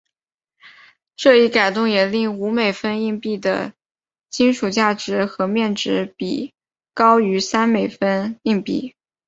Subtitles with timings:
[1.15, 3.73] 这一改动也令五美分硬币的
[4.31, 6.55] 金属价值和面值比
[6.95, 8.95] 高于三美分硬币。